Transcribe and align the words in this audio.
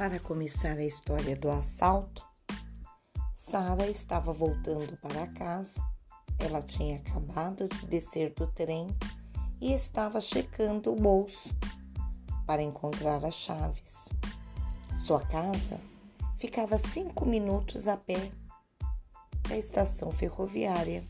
Para 0.00 0.18
começar 0.18 0.78
a 0.78 0.82
história 0.82 1.36
do 1.36 1.50
assalto, 1.50 2.26
Sara 3.34 3.86
estava 3.86 4.32
voltando 4.32 4.96
para 4.96 5.26
casa. 5.26 5.78
Ela 6.38 6.62
tinha 6.62 6.96
acabado 6.96 7.68
de 7.68 7.86
descer 7.86 8.32
do 8.32 8.46
trem 8.46 8.86
e 9.60 9.74
estava 9.74 10.18
checando 10.18 10.90
o 10.90 10.96
bolso 10.96 11.54
para 12.46 12.62
encontrar 12.62 13.22
as 13.26 13.34
chaves. 13.34 14.08
Sua 14.96 15.20
casa 15.20 15.78
ficava 16.38 16.78
cinco 16.78 17.26
minutos 17.26 17.86
a 17.86 17.98
pé 17.98 18.32
da 19.50 19.58
estação 19.58 20.10
ferroviária. 20.10 21.06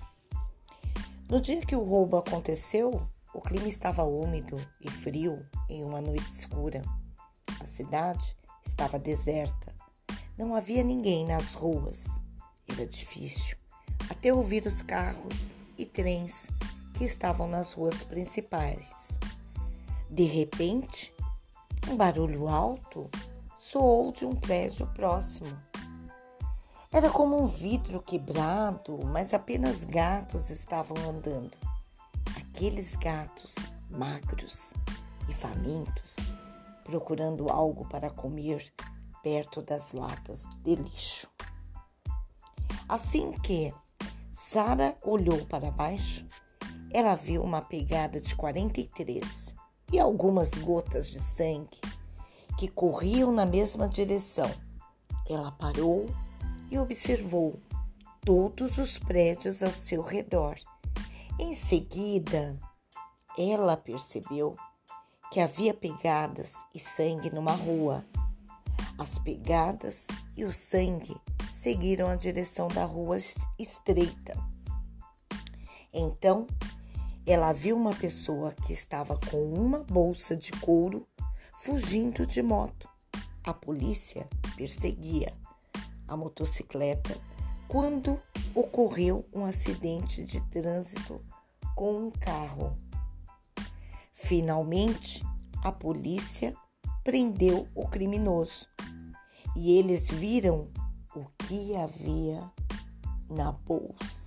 No 1.28 1.40
dia 1.40 1.60
que 1.60 1.76
o 1.76 1.84
roubo 1.84 2.16
aconteceu, 2.16 3.06
o 3.32 3.40
clima 3.40 3.68
estava 3.68 4.02
úmido 4.02 4.56
e 4.80 4.90
frio 4.90 5.46
em 5.68 5.84
uma 5.84 6.00
noite 6.00 6.28
escura. 6.32 6.82
A 7.60 7.66
cidade 7.66 8.39
estava 8.64 8.98
deserta. 8.98 9.74
Não 10.36 10.54
havia 10.54 10.82
ninguém 10.82 11.26
nas 11.26 11.54
ruas. 11.54 12.06
Era 12.68 12.86
difícil 12.86 13.56
até 14.08 14.32
ouvir 14.34 14.66
os 14.66 14.82
carros 14.82 15.54
e 15.78 15.86
trens 15.86 16.48
que 16.94 17.04
estavam 17.04 17.46
nas 17.46 17.72
ruas 17.72 18.02
principais. 18.02 19.18
De 20.10 20.24
repente, 20.24 21.14
um 21.88 21.96
barulho 21.96 22.48
alto 22.48 23.08
soou 23.56 24.12
de 24.12 24.26
um 24.26 24.34
prédio 24.34 24.86
próximo. 24.88 25.56
Era 26.92 27.08
como 27.08 27.40
um 27.40 27.46
vidro 27.46 28.02
quebrado, 28.02 28.98
mas 29.06 29.32
apenas 29.32 29.84
gatos 29.84 30.50
estavam 30.50 30.96
andando. 31.08 31.56
Aqueles 32.36 32.96
gatos 32.96 33.54
magros 33.88 34.74
e 35.28 35.32
famintos, 35.32 36.16
procurando 36.84 37.50
algo 37.50 37.88
para 37.88 38.10
comer 38.10 38.72
perto 39.22 39.62
das 39.62 39.92
latas 39.92 40.46
de 40.64 40.74
lixo. 40.74 41.28
Assim 42.88 43.32
que 43.32 43.72
Sara 44.32 44.96
olhou 45.02 45.46
para 45.46 45.70
baixo, 45.70 46.26
ela 46.92 47.14
viu 47.14 47.42
uma 47.42 47.62
pegada 47.62 48.18
de 48.18 48.34
43 48.34 49.54
e 49.92 49.98
algumas 49.98 50.50
gotas 50.50 51.10
de 51.10 51.20
sangue 51.20 51.78
que 52.58 52.66
corriam 52.68 53.30
na 53.30 53.46
mesma 53.46 53.88
direção. 53.88 54.50
Ela 55.28 55.52
parou 55.52 56.06
e 56.70 56.78
observou 56.78 57.60
todos 58.24 58.78
os 58.78 58.98
prédios 58.98 59.62
ao 59.62 59.70
seu 59.70 60.02
redor. 60.02 60.56
Em 61.38 61.54
seguida, 61.54 62.58
ela 63.38 63.76
percebeu 63.76 64.56
que 65.30 65.40
havia 65.40 65.72
pegadas 65.72 66.54
e 66.74 66.78
sangue 66.78 67.30
numa 67.30 67.52
rua. 67.52 68.04
As 68.98 69.18
pegadas 69.18 70.08
e 70.36 70.44
o 70.44 70.52
sangue 70.52 71.16
seguiram 71.50 72.08
a 72.08 72.16
direção 72.16 72.68
da 72.68 72.84
rua 72.84 73.16
estreita. 73.58 74.36
Então, 75.92 76.46
ela 77.26 77.52
viu 77.52 77.76
uma 77.76 77.94
pessoa 77.94 78.52
que 78.66 78.72
estava 78.72 79.18
com 79.30 79.52
uma 79.52 79.80
bolsa 79.80 80.36
de 80.36 80.52
couro 80.52 81.06
fugindo 81.58 82.26
de 82.26 82.42
moto. 82.42 82.88
A 83.44 83.54
polícia 83.54 84.28
perseguia 84.56 85.32
a 86.08 86.16
motocicleta 86.16 87.16
quando 87.68 88.18
ocorreu 88.54 89.24
um 89.32 89.44
acidente 89.44 90.24
de 90.24 90.40
trânsito 90.48 91.20
com 91.76 92.06
um 92.06 92.10
carro. 92.10 92.76
Finalmente, 94.22 95.24
a 95.64 95.72
polícia 95.72 96.54
prendeu 97.02 97.66
o 97.74 97.88
criminoso 97.88 98.66
e 99.56 99.76
eles 99.76 100.08
viram 100.08 100.68
o 101.16 101.24
que 101.38 101.74
havia 101.74 102.48
na 103.28 103.50
bolsa. 103.50 104.19